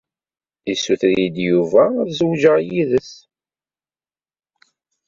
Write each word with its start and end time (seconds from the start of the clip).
Yessuter-iyi-d 0.67 1.37
Yuba 1.49 1.83
ad 2.01 2.09
zewǧeɣ 2.17 2.55
yid-s. 2.67 3.11